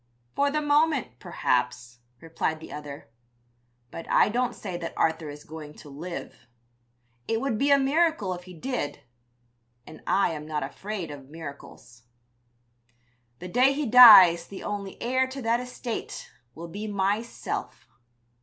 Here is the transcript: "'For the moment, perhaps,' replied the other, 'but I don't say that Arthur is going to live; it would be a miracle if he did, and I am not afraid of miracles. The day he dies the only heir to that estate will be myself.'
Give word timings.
"'For 0.35 0.49
the 0.49 0.63
moment, 0.63 1.19
perhaps,' 1.19 1.99
replied 2.21 2.59
the 2.59 2.73
other, 2.73 3.11
'but 3.91 4.09
I 4.09 4.29
don't 4.29 4.55
say 4.55 4.75
that 4.75 4.97
Arthur 4.97 5.29
is 5.29 5.43
going 5.43 5.75
to 5.75 5.89
live; 5.89 6.47
it 7.27 7.39
would 7.39 7.59
be 7.59 7.69
a 7.69 7.77
miracle 7.77 8.33
if 8.33 8.45
he 8.45 8.55
did, 8.55 9.03
and 9.85 10.01
I 10.07 10.31
am 10.31 10.47
not 10.47 10.63
afraid 10.63 11.11
of 11.11 11.29
miracles. 11.29 12.01
The 13.37 13.47
day 13.47 13.73
he 13.73 13.85
dies 13.85 14.47
the 14.47 14.63
only 14.63 14.99
heir 14.99 15.27
to 15.27 15.41
that 15.43 15.59
estate 15.59 16.31
will 16.55 16.67
be 16.67 16.87
myself.' 16.87 17.87